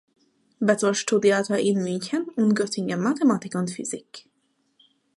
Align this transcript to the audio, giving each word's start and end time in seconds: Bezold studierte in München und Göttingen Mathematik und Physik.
Bezold 0.59 0.97
studierte 0.97 1.59
in 1.59 1.83
München 1.83 2.27
und 2.29 2.55
Göttingen 2.55 2.99
Mathematik 3.03 3.53
und 3.53 3.69
Physik. 3.69 4.27